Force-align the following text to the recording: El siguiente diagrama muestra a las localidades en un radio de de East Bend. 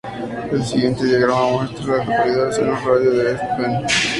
El 0.51 0.63
siguiente 0.63 1.05
diagrama 1.05 1.51
muestra 1.61 1.83
a 2.01 2.07
las 2.07 2.07
localidades 2.07 2.57
en 2.57 2.69
un 2.71 2.75
radio 2.85 3.11
de 3.11 3.23
de 3.23 3.31
East 3.33 3.43
Bend. 3.59 3.89